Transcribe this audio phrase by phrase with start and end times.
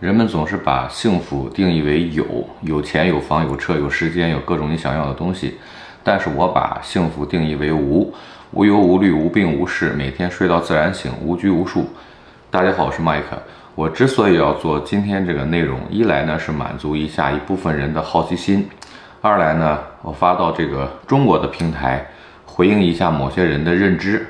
[0.00, 2.24] 人们总是把幸福定义为有，
[2.60, 5.58] 有钱、有房、有车、有时间、有各种你想要的东西。
[6.04, 8.14] 但是我把幸福定义为无，
[8.52, 11.84] 无忧无虑、无病无事，每天睡到自然醒，无拘无束。
[12.48, 13.36] 大家好，我是麦克。
[13.74, 18.68] 我之所以要做今天这个内容，一来呢是满足一下一部分人的好奇心，
[19.20, 22.06] 二来呢我发到这个中国的平台，
[22.46, 24.24] 回应一下某些人的认知。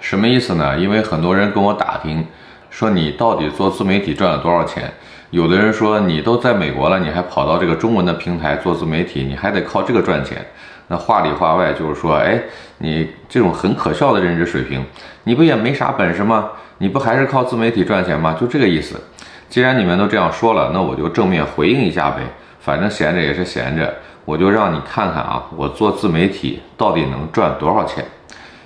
[0.00, 0.78] 什么意思呢？
[0.78, 2.26] 因为很多人跟我打听。
[2.74, 4.92] 说你到底做自媒体赚了多少钱？
[5.30, 10.44] 有的人说你都在美国了，你还跑到这个中文的平台做自媒体，你还得靠这个赚钱。
[10.88, 12.36] 那话里话外就是说，哎，
[12.78, 14.84] 你这种很可笑的认知水平，
[15.22, 16.50] 你不也没啥本事吗？
[16.78, 18.36] 你不还是靠自媒体赚钱吗？
[18.40, 19.00] 就这个意思。
[19.48, 22.22] 既然你们都这样说了，那我就正面回应一下呗。
[22.58, 23.94] 反正闲着也是闲着，
[24.24, 28.04] 我就让你看看啊，我做自媒体到底能赚多少钱。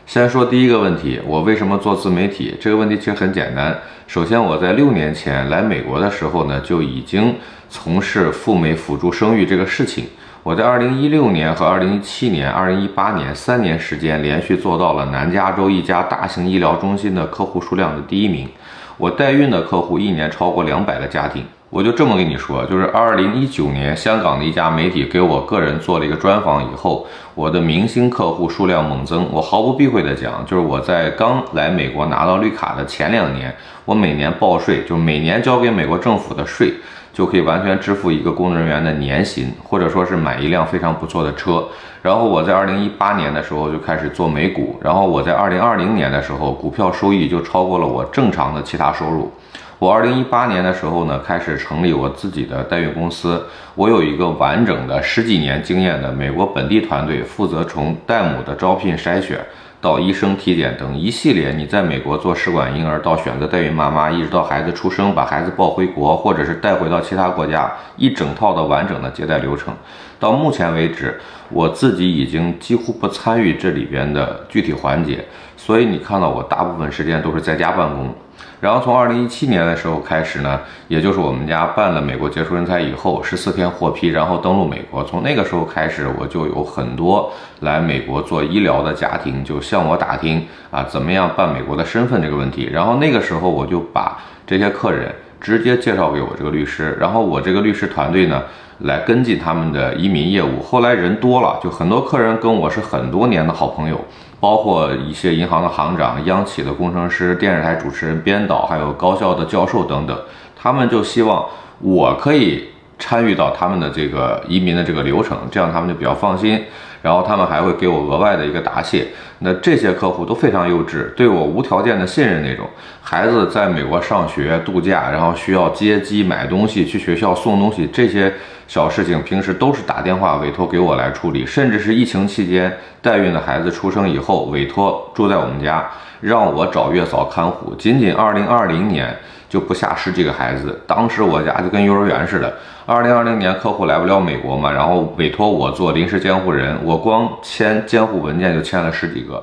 [0.08, 2.56] 先说第一个问题，我为什么做自媒体？
[2.58, 3.78] 这个问题其实很简单。
[4.06, 7.34] 首先，我在六年前来美国的时候呢，就已经
[7.68, 10.06] 从事赴美辅助生育这个事情。
[10.42, 18.48] 我在二零一六年和二零一七年、二零一八年三年时间，连续做到了南加州一家大型医疗中心的客户数量的第一名。
[18.96, 21.44] 我代孕的客户一年超过两百个家庭。
[21.70, 29.28] 我就这么跟你说，就是二零一九年，香港的一家媒体给我个人做了一个专访以后，我的明星客户数量猛增。
[29.30, 36.72] 我毫不避讳的讲，就是我在刚来美国拿到绿卡的前两年，我每年报税，就每年交给美国政府的税，
[37.12, 41.62] 就可以完全支付一个工作人员的年薪，或者说是买一辆非常不错的车。
[42.00, 49.30] 然后我在二零一八年的时候就开始做美股，然后我在二零二零年的时候，股票收益就超过了我正常的其他收入。
[49.78, 53.46] 我二零一八年的时候呢，开始成立我自己的代孕公司。
[53.76, 59.38] 我有一个完整的十几年经验的美国本地团队，负责从代母的招聘筛选
[59.80, 69.72] 到医生体检等一系列你在美国做试管婴儿到选择代孕妈妈，一直到孩子出生把孩子抱回国，或者是带回到其他国家，一整套的完整的接待流程。
[70.18, 75.24] 到目前为止，我自己已经几乎不参与这里边的具体环节，
[75.58, 78.14] 所以你看到我大部分时间都是在家办公。
[78.60, 85.04] 然后从二零一七年的时候开始呢，也就是我们家办了美国杰出人才以后，十四天获批，然后登陆美国。
[85.04, 92.68] 从那个时候开始，我就有很多来美国做医疗的家庭就向我打听啊，怎么样办美国的身份这个问题。
[92.72, 98.42] 然后那个时候我就把这些客人直接介绍给我这个律师，然后我这个律师团队呢
[98.80, 100.62] 来跟进他们的移民业务。
[100.62, 104.04] 后来人多了，就很多客人跟我是很多年的好朋友。
[104.40, 110.16] 包括一些银行的行长、央企的工程师、电视台主持人、编导，还有高校的教授等等，
[110.56, 111.44] 他们就希望
[111.80, 112.68] 我可以
[113.00, 116.62] 参与到他们的这个移民的这个流程，这样他们就比较放心。
[117.02, 119.08] 然后他们还会给我额外的一个答谢。
[119.40, 122.68] 那这些客户都非常优质，对我无条件的信任那种。
[123.00, 128.32] 孩子在美国上学、度假，然后需要接机、买东西、去学校送东西这些。
[128.66, 132.70] 小事情平时都是打电话委托给我来处理，甚至是疫情期间
[133.00, 135.88] 代孕的孩子出生以后，委托住在我们家，
[136.20, 137.74] 让我找月嫂看护。
[137.76, 139.16] 仅仅二零二零年
[139.48, 142.54] 就不下十几个孩子，当时我家就跟幼儿园似的。
[142.84, 149.42] 二零二零年客户来不了美国嘛，然后委托我做临时监护人，我光签监护文件就签了十几个。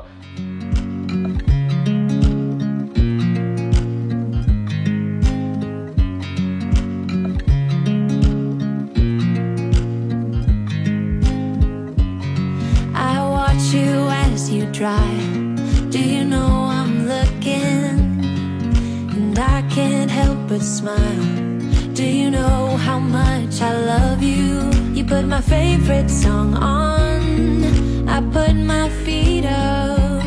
[20.61, 21.59] Smile.
[21.93, 24.69] Do you know how much I love you?
[24.93, 28.07] You put my favorite song on.
[28.07, 30.23] I put my feet up,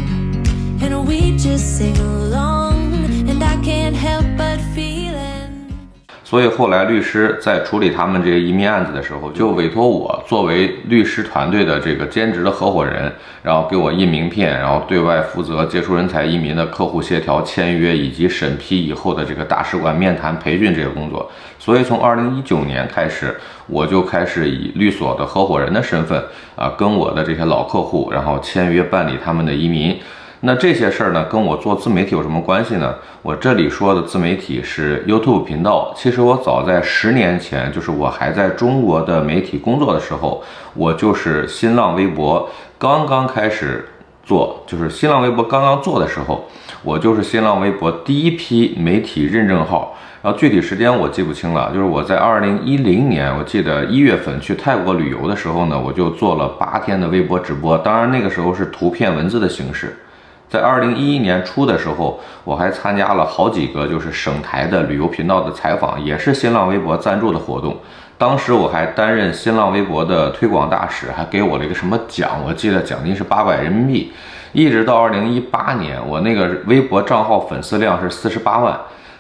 [0.83, 2.68] and we just sing along.
[6.29, 13.11] 所以后来律师在处理他们这些移民案子的时候，就委托我作为律师团队的这个兼职的合伙人，
[13.43, 21.33] 然后给我印名片，然后对外负责接触人才移民的客户协调、签约以及审批以后的这个大使馆面谈、培训这些工作。
[21.59, 23.35] 所以从二零一九年开始，
[23.67, 26.23] 我就开始以律所的合伙人的身份
[26.55, 29.99] 啊，跟我的这些老客户，然后签约办理他们的移民。
[30.41, 32.95] 那这些事儿呢，跟我做自媒体有什么关系呢？
[33.23, 35.93] 我这里说的自媒体是 YouTube 频道。
[35.97, 40.45] 其实我早在十年前，就是我还在中国的媒体工作的时候，
[40.75, 42.49] 我就是新浪微博
[42.79, 43.89] 刚刚开始
[44.23, 46.45] 做，就是新浪微博刚刚做的时候，
[46.85, 49.97] 我就是新浪微博第一批媒体认证号。
[50.23, 57.77] 然后具体时间我记不清了，就是我在二零一零年，我记得一月份去泰国旅游的时候呢，我就做了八天的微博直播。
[57.79, 59.97] 当然那个时候是图片文字的形式。
[60.49, 67.77] 在二零一一年初的时候，我还参加了好几个就是省台的旅游频道的采访，也是新浪微博赞助的活动。
[68.17, 74.11] 当时我还担任新浪微博的推广大使，还给我了一个什么奖，我记得奖金是八百人民币。
[74.53, 78.77] 一直到二零一八年，我那个微博账号粉丝量是四十八万。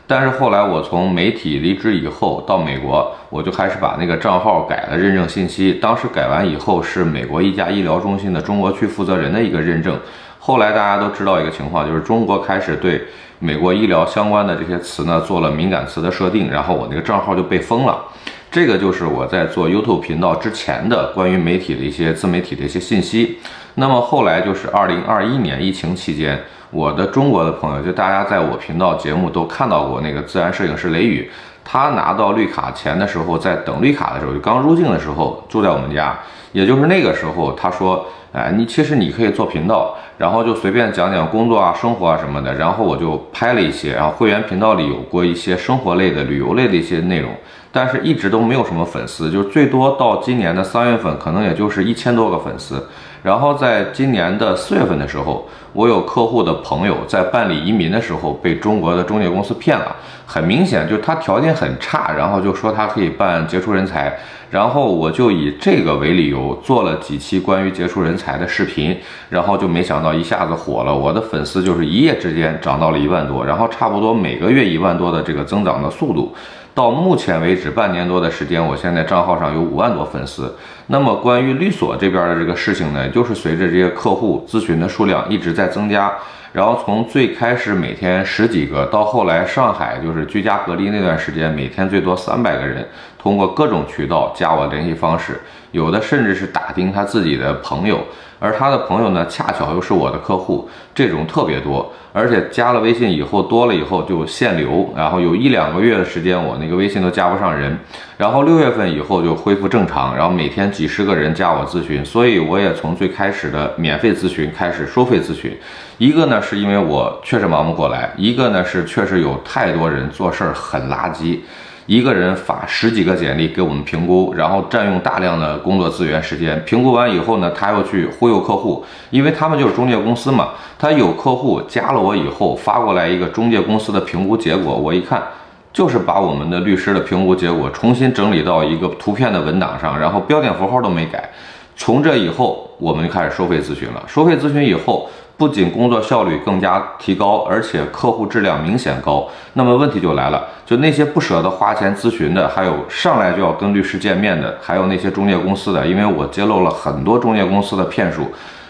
[0.07, 5.75] 但是后来我从媒体离职以后，到美国，我就开始把那个账号改了认证信息。
[5.75, 10.01] 当时改完以后，是美国一家医疗中心的中国区负责人的一个认证。
[10.38, 13.02] 后来大家都知道一个情况，就是中国开始对
[13.38, 18.02] 美国医疗相关的这些词呢做了敏感词的设定，然后我那个账号就被封了。
[18.50, 23.38] 这个就是我在做 YouTube 频道之前的关于媒体的一些自媒体的一些信息。
[23.79, 26.39] 那么后来就是二零二一年疫情期间，
[26.71, 31.31] 我的中国的朋友，就大家在我频道节目都看到过那个自然摄影师雷雨，
[31.65, 36.19] 他拿到绿卡前的时候，在等绿卡的时候，就刚入境的时候住在我们家，
[36.53, 38.05] 也就是那个时候，他说。
[38.31, 47.31] 哎，你其实你可以做频道，然后就随便讲讲工作啊、生活啊什么的，然后我就拍了一些，然后会员频道里有过一些生活类的、旅游类的一些内容，
[47.73, 52.87] 但是一直都没有什么粉丝，就最多到今年的三月份，可能也就是一千多个粉丝。
[53.23, 59.94] 然后在今年的四月份的时候，我有客户的朋友在办理移民的时候被中国的中介公司骗了，
[60.26, 64.17] 很明显就是他条件很差，然后就说他可以办杰出人才。
[64.50, 68.97] 然后我就以这个为理由做了几期关于杰出人才的视频，
[69.29, 76.35] 然后就没想到一下子火了，我的粉丝就是一夜之间涨到了一万多，然后差不多每个月一万多的这个增长的速度，
[76.73, 80.56] 到目前为止半年多的时间，我现在账号上有五万多粉丝。
[80.88, 86.12] 那么关于律所这边的这个事情呢，就是随着这些客户咨询的数量一直在增加。
[86.59, 92.85] 然后从最开始每天十几个，到后来上海就是居家隔离那段时间，每天最多三百个人
[93.17, 95.41] 通过各种渠道加我联系方式，
[95.71, 98.01] 有的甚至是打听他自己的朋友。
[98.41, 107.77] 而他的朋友呢，恰巧又是我的客户，这种特别多，而且加了微信以后多了以后就限流，然后有一两个月的时间，我那个微信都加不上人，
[108.17, 115.53] 然后六月份以后就恢复正常，然后每天几十个人加我咨询，所以我也从最开始的免费咨询开始收费咨询，
[115.99, 121.41] 一个呢是因为我确实忙不过来，一个呢是确实有太多人做事儿很垃圾。
[121.85, 126.62] 一个人发十几个简历给我们评估，然后占用大量的工作资源时间。
[126.65, 130.49] 评估完以后呢，他要去忽悠客户，因为他们就是中介公司嘛。
[130.79, 135.23] 他有客户加了我以后发过来一个中介公司的评估结果，我一看，
[135.71, 141.29] 就是把我们的律师的评估结果重新整理到一个图片的文档上，然后标点符号都没改。
[141.77, 144.03] 从这以后，我们就开始收费咨询了。
[144.06, 145.11] 收费咨询以后。
[145.38, 149.29] 不仅工作效率更加提高，而且客户质量明显高。
[149.52, 158.26] 那么问题就来了，就那些不舍得花钱咨询的，还有上来就要跟律师见面的，还有那些中介公司的，因为我揭露了很多中介公司的骗术，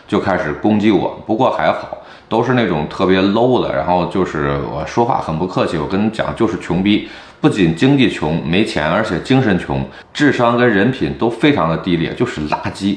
[0.06, 1.18] 就开始攻击我。
[1.26, 1.96] 不过还好，
[2.28, 7.08] 都是那种特别 low 的，然后就是我说话很不客气，我跟你讲就是穷逼，
[7.40, 9.82] 不仅经济穷没钱，而且精神穷，
[10.12, 12.96] 智商跟人品都非常的低劣，就是垃圾。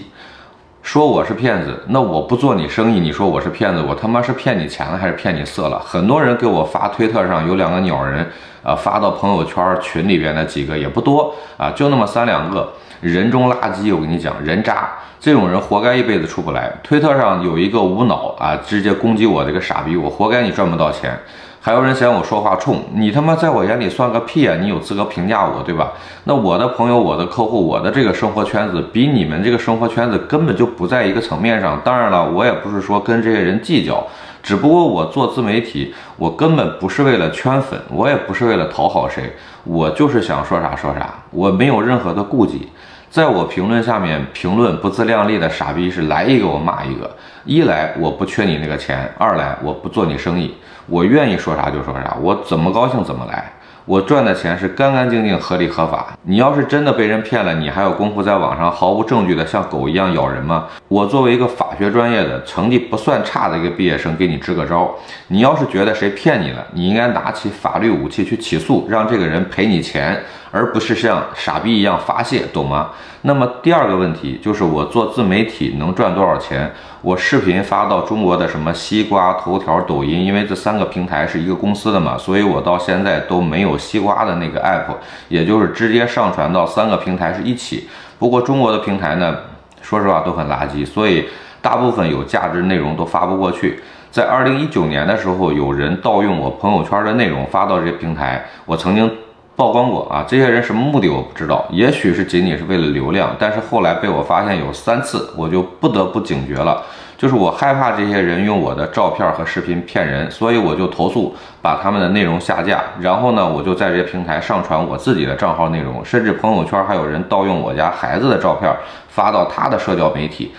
[0.82, 5.80] 说我是骗子，那我不做你生意，你说我是骗子，我他妈是骗你钱了还是骗你色了？
[5.80, 8.28] 很多人给我发推特上有两个鸟人，
[8.64, 13.94] 啊，发到朋友圈群里边的几个也不多啊，就那么三两个人中垃圾。
[13.96, 14.90] 我跟你讲，人渣
[15.20, 16.74] 这种人活该一辈子出不来。
[16.84, 21.18] 推特上有一个无脑啊，直接攻击我这个傻逼，我活该你赚不到钱。
[21.64, 24.58] 还有人嫌我说话冲，你他妈在我眼里算个屁啊！
[24.60, 25.92] 你有资格评价我，对吧？
[26.24, 31.80] 那我的朋友、我的客户、我的这个生活圈子，比你们这个生活圈子根本就不在一个层面上。
[31.84, 34.04] 当然了，我也不是说跟这些人计较，
[34.42, 39.32] 只不过我做自媒体，我根本不是为了圈粉，我也不是为了讨好谁，
[39.64, 42.70] 我就是想说啥说啥，我没有任何的顾忌。
[43.12, 47.14] 在我评论下面评论不自量力的傻逼是来一个我骂一个，
[47.44, 50.56] 一来我不缺你那个钱，二来我不做你生意，
[50.88, 53.52] 我愿意说啥就说啥，我怎么高兴怎么来。
[53.86, 56.16] 我赚的钱是干干净净、合理合法。
[56.24, 60.68] 你要是真的被人骗了，你还有功夫在网上毫无证据的像狗一样咬人吗？
[60.88, 64.94] 我作为一个法学专业的、成绩不算差的一个毕业生，给你支个招。
[65.28, 72.92] 你要是觉得谁骗你了，你应该拿起法律武器去起诉，让这个人赔你钱，而不是像傻逼一样发泄，懂吗？
[73.24, 76.72] 那么第二个问题就是我做自媒体能赚多少钱？
[77.04, 84.94] 我视频发到中国的什么西瓜、头条、抖音，因为这三个平台是一个公司的嘛，所以我到现在都没有西瓜的那个 app，
[85.28, 87.90] 也就是直接上传到三个平台是一起。
[88.20, 89.36] 不过中国的平台呢，
[89.82, 91.28] 说实话都很垃圾，所以
[91.60, 93.82] 大部分有价值内容都发不过去。
[94.12, 99.12] 在二零一九年的时候，有人盗用我朋友圈的内容发到这些平台，我曾经。
[99.62, 106.82] 曝光过啊，这些人什么目的我不知道，也许是仅仅是为了流量，但是后来被我发现有三次，我就不得不警觉了。
[107.16, 112.82] 就是我害怕这些人用我的照片和视频骗人，所以我就投诉，把他们的内容下架。
[113.00, 118.76] 然后呢，我就在这些平台上传我自己的账号内容，甚至朋友圈还有人盗用我家孩子的照片
[119.10, 120.52] 发到他的社交媒体。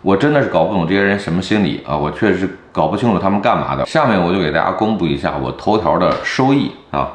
[0.00, 1.96] 我真的是搞不懂这些人什么心理啊！
[1.96, 3.84] 我确实搞不清楚他们干嘛的。
[3.84, 7.10] 下面我就给大家公布一下我头条的收益啊。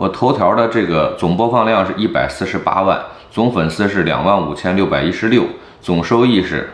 [0.00, 2.98] 我头条的这个总播放量是一百四十八万，
[3.30, 5.44] 总粉丝是两万五千六百一十六，
[5.82, 6.70] 总收益是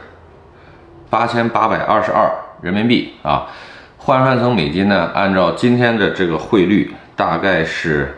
[1.11, 2.31] 八千八百二十二
[2.61, 3.49] 人民币啊。
[3.97, 8.17] 换算成美金呢，按照今天的这个汇率，大概是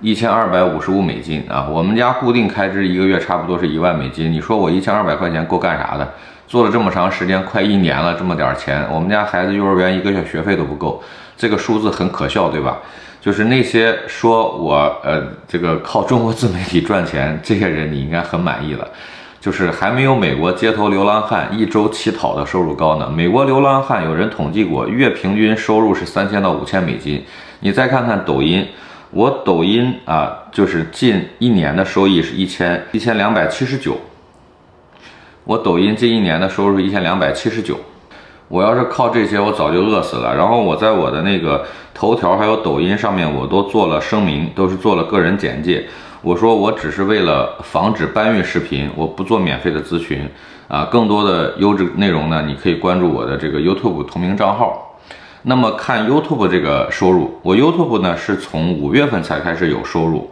[0.00, 1.66] 一千二百五十五美金啊。
[1.68, 6.08] 我们家固定开支一个月差不多是一万美金，你说我一千二百块钱够干啥的？
[6.46, 11.02] 做了这么长时间，快一年了，这么点钱，我们家孩子幼儿园一个月学费都不够，
[11.36, 12.78] 这个数字很可笑，对吧？
[13.20, 14.74] 就是那些说我
[15.04, 18.88] 呃这个靠中国自媒体赚钱这些人，你应该很满意了。
[19.40, 23.08] 就是还没有美国街头流浪汉一周乞讨的收入高呢。
[23.08, 27.24] 美国流浪汉有人统计过，月平均收入是三千到五千美金。
[27.60, 28.66] 你再看看抖音，
[29.10, 33.96] 我抖音啊，就是近一年的收益是一千一千两百七十九。
[35.44, 37.78] 我抖音近一年的收入是一千两百七十九。
[38.48, 40.36] 我要是靠这些，我早就饿死了。
[40.36, 41.64] 然后我在我的那个
[42.00, 45.84] 头条还有抖音上面，我都做了声明，都是做了个人简介。
[46.22, 50.26] 我说我只是为了防止搬运视频，我不做免费的咨询
[50.66, 50.88] 啊。
[50.90, 54.98] 更多的优质内容呢，你可以关注我的这个 YouTube 同名账号。
[55.42, 60.30] 那么看 YouTube 这个收入，我 YouTube 呢是从五月份才开始有收入，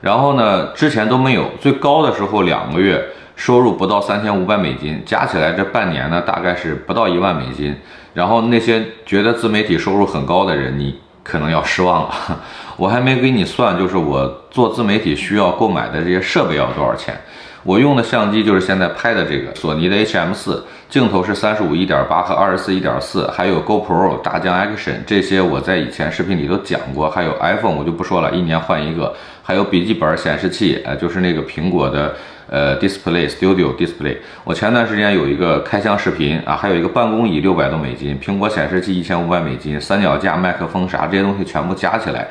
[0.00, 3.04] 然后呢之前都没有，最高的时候两个月。
[3.34, 7.72] 收入不到三千五百美金，加起来这半年呢，大概是不到一万美金。
[8.12, 10.98] 然后那些觉得自媒体收入很高的人，你
[11.28, 12.14] 可能要失望了。
[12.78, 17.14] 我还没给你算，就是我做自媒体需要购买的这些设备要多少钱。
[17.64, 27.10] 我用的相机就是现在拍的这个索尼的 HM 四镜头是三十五一点八和二十四一点四，还有 GoPro 大疆 Action 这些我在以前视频里都讲过。
[27.10, 29.14] 还有 iPhone 我就不说了，一年换一个。
[29.48, 32.14] 还有笔记本显示器，呃，就是那个苹果的。
[32.50, 42.26] 呃，Display Studio Display，我前段时间有一个开箱视频啊，还有一个办公椅六百多美金，苹果显示器一千五百美金，三脚架、麦克风啥这些东西全部加起来，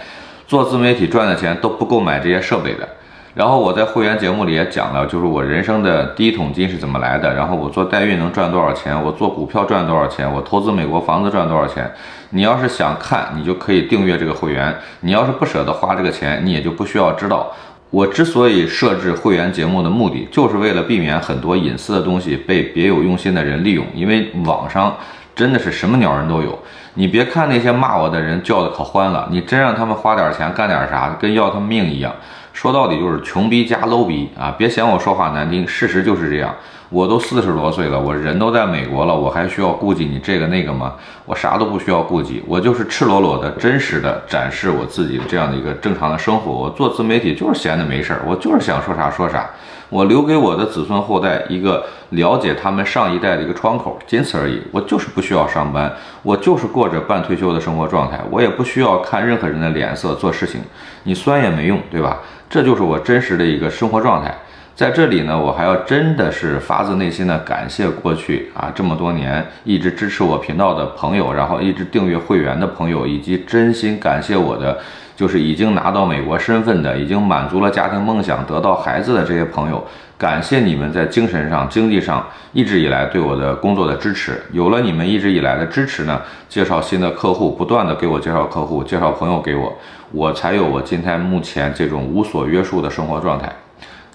[0.48, 2.90] 做自媒体赚的钱都不够买这些设备的。
[3.38, 11.88] 然后我在会员节目里也讲了，就是我人生的第一桶金是怎么来的，然后我做代孕能赚多少钱，我做股票赚多少钱，我投资美国房子赚多少钱。
[12.32, 17.52] 你要是想看，你就可以订阅这个会员；你要是不舍得花这个钱，你也就不需要知道。
[17.92, 23.86] 我之所以设置会员节目的目的，就是为了避免很多隐私的东西被别有用心的人利用。
[23.94, 24.98] 因为网上
[25.36, 26.58] 真的是什么鸟人都有。
[26.96, 32.12] 你别看那些骂我的人叫的可欢了，你真让他们花点钱干点啥，跟要他们命一样。
[32.58, 34.50] 说到底就是穷逼加 low 逼啊！
[34.58, 36.56] 别嫌我说话难听，事实就是这样。
[36.90, 40.94] 我都四十多岁了，我人都在美国了，我还需要顾及你这个那个吗？
[41.26, 46.52] 我啥都不需要顾及，我就是赤裸裸的、真实的展示我自己这样的一个正常的生活。
[46.52, 49.50] 我做自媒体就是闲的没事儿，我就是想说啥说啥，
[49.90, 54.62] 我留给我的子孙后代一个了解他们上一代的一个窗口，仅此而已。
[54.72, 55.92] 我就是不需要上班，
[56.24, 60.62] 我就是过着半退休的生活状态，我也不需要看任何人的脸色做事情，
[61.04, 62.20] 你酸也没用，对吧？
[62.50, 64.34] 这就是我真实的一个生活状态。
[64.78, 74.78] 在这里呢，我还要真的是发自内心的感谢过去啊这么多年一直支持我频道的朋友，然后一直订阅会员的朋友，以及真心感谢我的
[75.16, 79.84] 就是已经拿到美国身份的，已经满足了家庭梦想，得到孩子的这些朋友，
[80.16, 84.40] 感谢你们在精神上、经济上一直以来对我的工作的支持。
[84.52, 89.76] 有了你们一直以来的支持呢，介绍新的客户，不断的给我介绍客户，介绍朋友给我，
[90.12, 93.52] 我才有我今天目前这种无所约束的生活状态。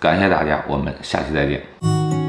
[0.02, 2.21] 感谢大家，我们下期再见。